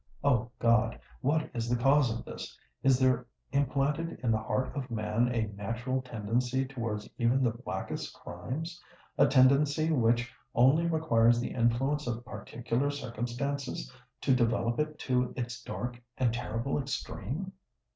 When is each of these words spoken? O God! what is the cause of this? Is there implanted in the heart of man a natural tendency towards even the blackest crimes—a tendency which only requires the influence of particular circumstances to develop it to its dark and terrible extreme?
O 0.23 0.49
God! 0.57 0.99
what 1.19 1.47
is 1.53 1.69
the 1.69 1.75
cause 1.77 2.11
of 2.11 2.25
this? 2.25 2.57
Is 2.81 2.97
there 2.97 3.27
implanted 3.51 4.19
in 4.23 4.31
the 4.31 4.39
heart 4.41 4.75
of 4.75 4.89
man 4.89 5.27
a 5.27 5.49
natural 5.53 6.01
tendency 6.01 6.65
towards 6.65 7.07
even 7.19 7.43
the 7.43 7.51
blackest 7.51 8.11
crimes—a 8.15 9.27
tendency 9.27 9.91
which 9.91 10.33
only 10.55 10.87
requires 10.87 11.39
the 11.39 11.51
influence 11.51 12.07
of 12.07 12.25
particular 12.25 12.89
circumstances 12.89 13.93
to 14.21 14.33
develop 14.33 14.79
it 14.79 14.97
to 14.97 15.35
its 15.37 15.61
dark 15.61 16.01
and 16.17 16.33
terrible 16.33 16.79
extreme? 16.79 17.51